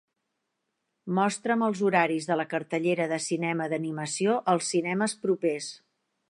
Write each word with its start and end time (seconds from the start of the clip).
Mostra'm 1.17 1.65
els 1.67 1.83
horaris 1.89 2.29
de 2.29 2.37
la 2.41 2.45
cartellera 2.53 3.07
de 3.13 3.19
cinema 3.27 3.69
d'animació 3.75 4.39
als 4.55 4.73
cinemes 4.75 5.17
propers 5.29 5.71